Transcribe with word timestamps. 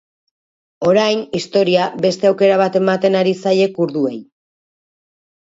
Orain, 0.91 1.19
historia, 1.39 1.83
beste 2.07 2.31
aukera 2.31 2.57
bat 2.63 2.79
ematen 2.81 3.19
ari 3.21 3.35
zaie 3.45 3.69
kurduei. 3.79 4.17